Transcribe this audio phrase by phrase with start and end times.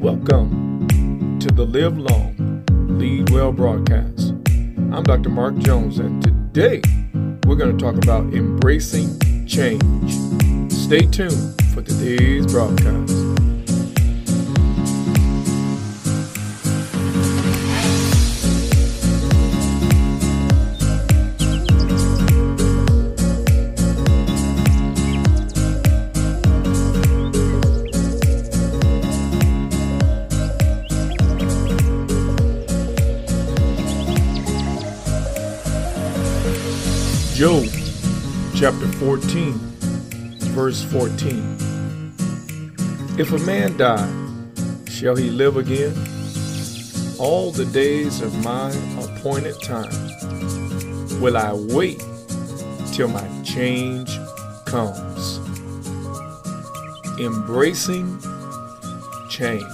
[0.00, 0.88] Welcome
[1.40, 2.64] to the Live Long,
[2.98, 4.30] Lead Well broadcast.
[4.94, 5.28] I'm Dr.
[5.28, 6.80] Mark Jones, and today
[7.44, 10.14] we're going to talk about embracing change.
[10.72, 13.29] Stay tuned for today's broadcast.
[37.40, 37.64] Job
[38.54, 39.54] chapter 14,
[40.52, 41.56] verse 14.
[43.18, 44.12] If a man die,
[44.90, 45.94] shall he live again?
[47.18, 48.68] All the days of my
[49.02, 49.88] appointed time
[51.22, 52.04] will I wait
[52.92, 54.10] till my change
[54.66, 55.38] comes.
[57.18, 58.20] Embracing
[59.30, 59.64] change.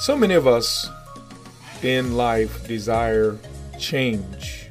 [0.00, 0.86] So many of us
[1.82, 3.38] in life desire
[3.80, 4.68] change.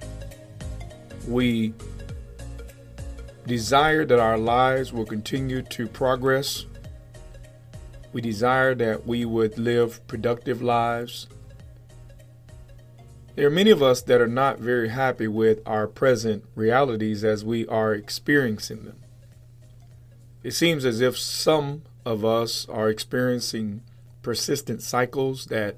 [1.28, 1.74] We
[3.46, 6.66] desire that our lives will continue to progress.
[8.14, 11.28] We desire that we would live productive lives.
[13.36, 17.44] There are many of us that are not very happy with our present realities as
[17.44, 18.98] we are experiencing them.
[20.44, 23.82] It seems as if some of us are experiencing
[24.22, 25.78] persistent cycles that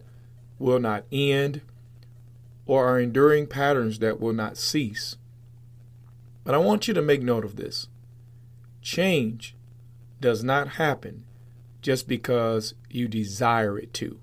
[0.59, 1.61] will not end
[2.71, 5.17] or are enduring patterns that will not cease.
[6.45, 7.89] But I want you to make note of this
[8.81, 9.57] change
[10.21, 11.25] does not happen
[11.81, 14.21] just because you desire it to.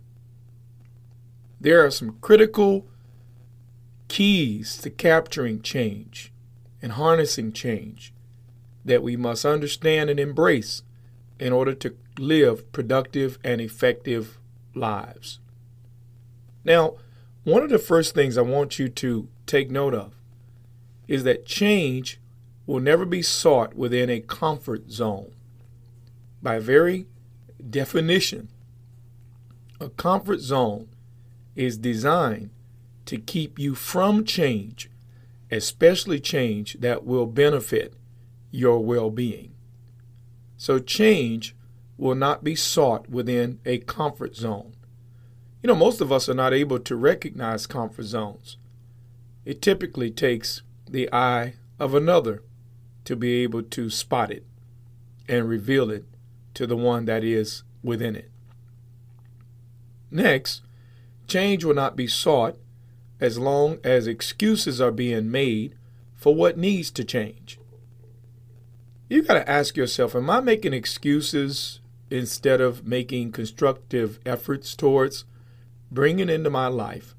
[1.60, 2.86] There are some critical
[4.08, 6.32] keys to capturing change
[6.80, 8.14] and harnessing change
[8.82, 10.82] that we must understand and embrace
[11.38, 14.38] in order to live productive and effective
[14.74, 15.38] lives.
[16.64, 16.94] Now,
[17.44, 20.14] one of the first things I want you to take note of
[21.06, 22.20] is that change
[22.66, 25.32] will never be sought within a comfort zone.
[26.42, 27.06] By very
[27.70, 28.48] definition,
[29.80, 30.88] a comfort zone
[31.56, 32.50] is designed
[33.06, 34.90] to keep you from change,
[35.50, 37.94] especially change that will benefit
[38.50, 39.54] your well being.
[40.56, 41.56] So, change
[41.96, 44.74] will not be sought within a comfort zone.
[45.62, 48.56] You know, most of us are not able to recognize comfort zones.
[49.44, 52.42] It typically takes the eye of another
[53.04, 54.44] to be able to spot it
[55.28, 56.04] and reveal it
[56.54, 58.30] to the one that is within it.
[60.10, 60.62] Next,
[61.26, 62.56] change will not be sought
[63.20, 65.74] as long as excuses are being made
[66.14, 67.58] for what needs to change.
[69.08, 71.80] You got to ask yourself Am I making excuses
[72.10, 75.24] instead of making constructive efforts towards
[75.90, 77.14] bringing into my life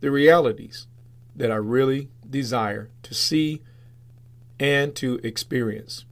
[0.00, 0.86] the realities
[1.34, 3.62] that I really desire to see
[4.58, 6.04] and to experience.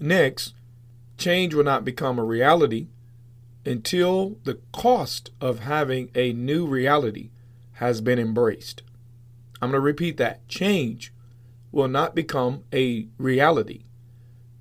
[0.00, 0.54] Next,
[1.18, 2.88] change will not become a reality
[3.64, 7.30] until the cost of having a new reality
[7.74, 8.82] has been embraced.
[9.60, 10.46] I'm going to repeat that.
[10.48, 11.12] Change
[11.70, 13.84] will not become a reality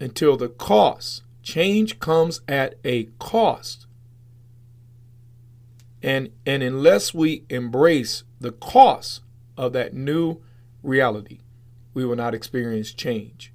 [0.02, 3.86] until the cost, change comes at a cost
[6.04, 9.22] and, and unless we embrace the cost
[9.58, 10.42] of that new
[10.82, 11.40] reality,
[11.94, 13.54] we will not experience change.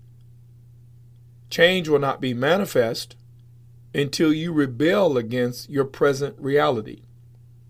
[1.51, 3.17] Change will not be manifest
[3.95, 7.03] until you rebel against your present reality.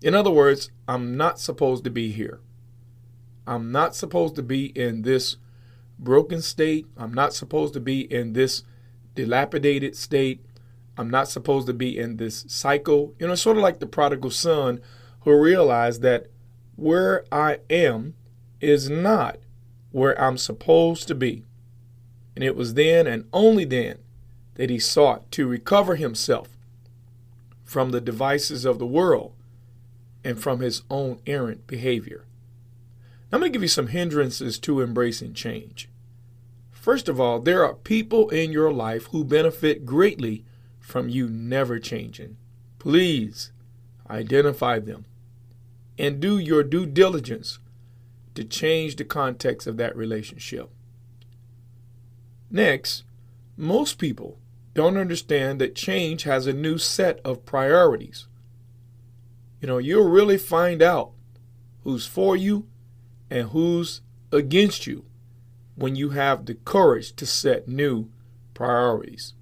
[0.01, 2.39] In other words, I'm not supposed to be here.
[3.47, 5.37] I'm not supposed to be in this
[5.97, 6.85] broken state.
[6.97, 8.63] I'm not supposed to be in this
[9.15, 10.45] dilapidated state.
[10.97, 13.13] I'm not supposed to be in this cycle.
[13.19, 14.81] You know, sort of like the prodigal son
[15.21, 16.27] who realized that
[16.75, 18.15] where I am
[18.59, 19.37] is not
[19.91, 21.43] where I'm supposed to be.
[22.35, 23.99] And it was then and only then
[24.55, 26.49] that he sought to recover himself
[27.63, 29.33] from the devices of the world
[30.23, 32.25] and from his own errant behavior.
[33.31, 35.89] Now, I'm going to give you some hindrances to embracing change.
[36.71, 40.45] First of all, there are people in your life who benefit greatly
[40.87, 42.37] from you never changing.
[42.79, 43.51] Please
[44.09, 45.03] identify them
[45.99, 47.59] and do your due diligence
[48.35, 50.69] to change the context of that relationship.
[52.49, 53.03] Next,
[53.57, 54.39] most people
[54.73, 58.27] don't understand that change has a new set of priorities.
[59.59, 61.11] You know, you'll really find out
[61.83, 62.65] who's for you
[63.29, 63.99] and who's
[64.31, 65.03] against you
[65.75, 68.07] when you have the courage to set new
[68.53, 69.33] priorities.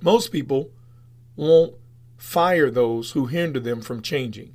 [0.00, 0.70] Most people
[1.36, 1.74] won't
[2.16, 4.54] fire those who hinder them from changing.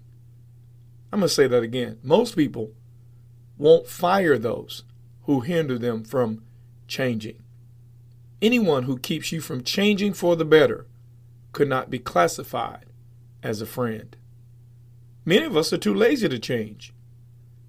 [1.11, 1.99] I'm going to say that again.
[2.03, 2.71] Most people
[3.57, 4.83] won't fire those
[5.23, 6.43] who hinder them from
[6.87, 7.41] changing.
[8.41, 10.87] Anyone who keeps you from changing for the better
[11.51, 12.85] could not be classified
[13.41, 14.15] as a friend.
[15.25, 16.93] Many of us are too lazy to change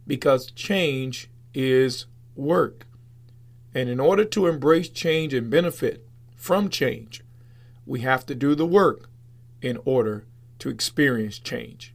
[0.07, 2.87] because change is work.
[3.75, 6.07] And in order to embrace change and benefit
[6.37, 7.24] from change,
[7.87, 9.09] we have to do the work
[9.61, 10.25] in order
[10.59, 11.95] to experience change.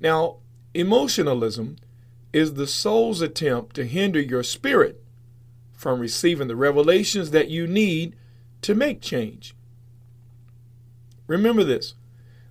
[0.00, 0.36] Now,
[0.72, 1.76] emotionalism
[2.32, 5.02] is the soul's attempt to hinder your spirit
[5.72, 8.16] from receiving the revelations that you need
[8.62, 9.54] to make change.
[11.26, 11.94] Remember this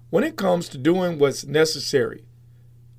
[0.09, 2.23] when it comes to doing what's necessary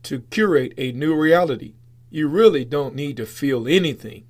[0.03, 1.75] to curate a new reality,
[2.11, 4.25] you really don't need to feel anything.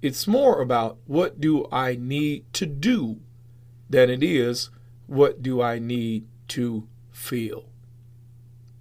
[0.00, 3.20] It's more about what do I need to do
[3.88, 4.70] than it is
[5.06, 7.68] what do I need to feel.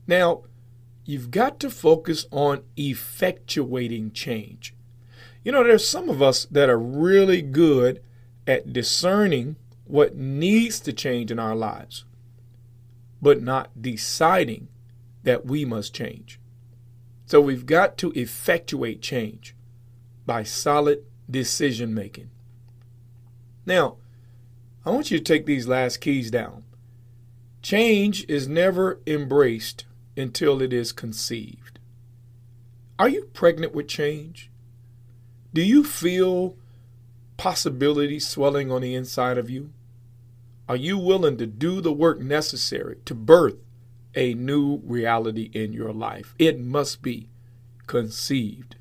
[0.05, 0.43] Now,
[1.05, 4.73] you've got to focus on effectuating change.
[5.43, 8.01] You know, there's some of us that are really good
[8.45, 9.55] at discerning
[9.85, 12.05] what needs to change in our lives,
[13.21, 14.67] but not deciding
[15.23, 16.39] that we must change.
[17.25, 19.55] So we've got to effectuate change
[20.25, 22.29] by solid decision making.
[23.65, 23.97] Now,
[24.87, 26.63] I want you to take these last keys down.
[27.61, 29.83] Change is never embraced
[30.15, 31.77] until it is conceived.
[32.97, 34.49] Are you pregnant with change?
[35.53, 36.55] Do you feel
[37.35, 39.71] possibility swelling on the inside of you?
[40.69, 43.57] Are you willing to do the work necessary to birth
[44.15, 46.33] a new reality in your life?
[46.39, 47.27] It must be
[47.87, 48.77] conceived.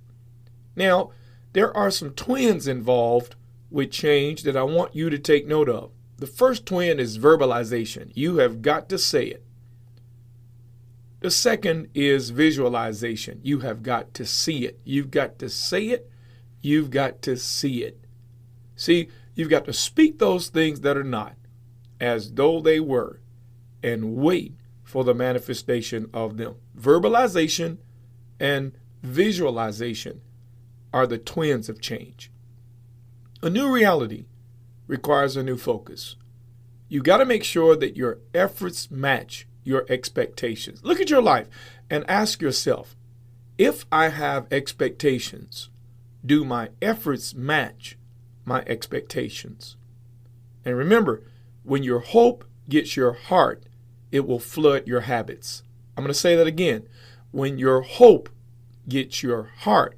[0.77, 1.11] Now,
[1.53, 3.35] there are some twins involved
[3.73, 5.91] with change that I want you to take note of.
[6.19, 8.11] The first twin is verbalization.
[8.15, 9.45] You have got to say it.
[11.21, 13.41] The second is visualization.
[13.43, 14.81] You have got to see it.
[14.85, 16.11] You've got to say it.
[16.61, 18.05] You've got to see it.
[18.77, 21.35] See, you've got to speak those things that are not
[22.01, 23.21] as though they were
[23.83, 26.57] and wait for the manifestation of them.
[26.79, 27.79] Verbalization
[28.39, 28.73] and
[29.03, 30.21] visualization
[30.93, 32.31] are the twins of change.
[33.43, 34.27] A new reality
[34.87, 36.17] requires a new focus.
[36.89, 40.85] You got to make sure that your efforts match your expectations.
[40.85, 41.49] Look at your life
[41.91, 42.97] and ask yourself
[43.59, 45.71] if I have expectations,
[46.25, 47.97] do my efforts match
[48.45, 49.77] my expectations?
[50.65, 51.23] And remember,
[51.63, 53.65] when your hope gets your heart,
[54.13, 55.63] it will flood your habits.
[55.97, 56.87] I'm going to say that again.
[57.31, 58.29] When your hope
[58.89, 59.97] gets your heart,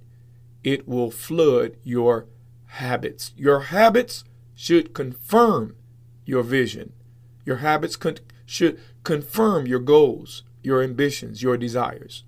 [0.64, 2.26] it will flood your
[2.66, 3.32] habits.
[3.36, 4.24] Your habits
[4.60, 5.76] should confirm
[6.24, 6.92] your vision.
[7.44, 12.24] Your habits con- should confirm your goals, your ambitions, your desires.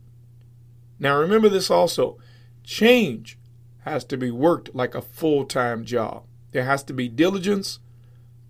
[1.00, 2.18] Now, remember this also
[2.62, 3.36] change
[3.80, 6.22] has to be worked like a full time job.
[6.52, 7.80] There has to be diligence,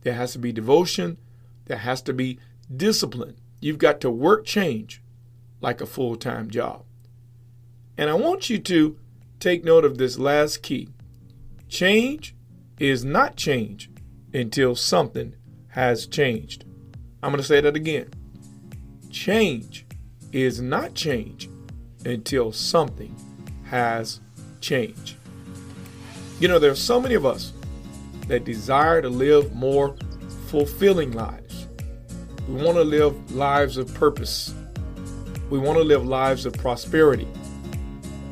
[0.02, 1.16] there has to be devotion.
[1.64, 2.38] There has to be
[2.74, 3.36] discipline.
[3.60, 5.02] You've got to work change
[5.62, 6.84] like a full time job.
[7.96, 8.98] And I want you to
[9.38, 10.88] take note of this last key
[11.68, 12.34] change
[12.80, 13.90] is not change
[14.32, 15.36] until something
[15.68, 16.64] has changed.
[17.22, 18.10] I'm going to say that again.
[19.10, 19.86] Change
[20.32, 21.48] is not change
[22.04, 23.14] until something
[23.64, 24.20] has
[24.60, 25.16] changed.
[26.40, 27.52] You know, there are so many of us
[28.28, 29.94] that desire to live more
[30.46, 31.66] fulfilling lives.
[32.48, 34.54] We want to live lives of purpose.
[35.50, 37.28] We want to live lives of prosperity.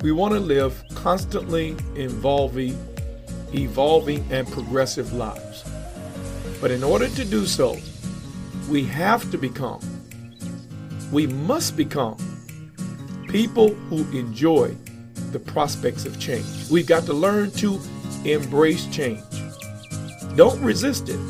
[0.03, 2.79] We want to live constantly involving,
[3.53, 5.65] evolving, and progressive lives.
[6.61, 7.77] But in order to do so,
[8.69, 9.81] we have to become,
[11.13, 12.17] we must become
[13.29, 14.77] people who enjoy
[15.33, 16.71] the prospects of change.
[16.71, 17.81] We've got to learn to
[18.25, 19.23] embrace change.
[20.37, 21.21] Don't resist it,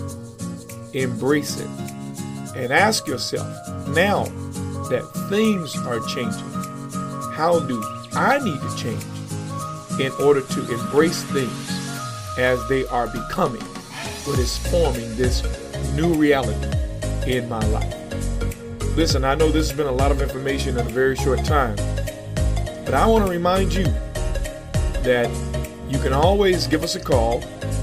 [0.95, 1.69] embrace it.
[2.57, 3.47] And ask yourself
[3.89, 4.25] now
[4.91, 6.49] that things are changing,
[7.35, 7.81] how do
[8.13, 9.05] I need to change
[10.01, 11.78] in order to embrace things
[12.39, 13.61] as they are becoming
[14.25, 15.43] what is forming this
[15.95, 16.71] new reality
[17.27, 17.95] in my life?
[18.97, 21.77] Listen, I know this has been a lot of information in a very short time,
[22.85, 23.85] but I want to remind you
[25.03, 25.29] that
[25.89, 27.43] you can always give us a call